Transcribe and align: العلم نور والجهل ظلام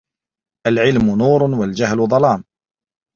العلم 0.67 1.17
نور 1.17 1.43
والجهل 1.43 2.07
ظلام 2.07 2.43